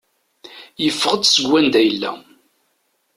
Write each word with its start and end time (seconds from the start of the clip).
Yeffeɣ-d 0.83 1.23
seg 1.27 1.45
wanda 1.49 1.81
yella. 1.83 2.11